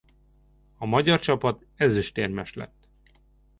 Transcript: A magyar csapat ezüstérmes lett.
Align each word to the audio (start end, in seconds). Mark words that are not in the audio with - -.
A 0.77 0.85
magyar 0.85 1.19
csapat 1.19 1.65
ezüstérmes 1.75 2.53
lett. 2.53 2.87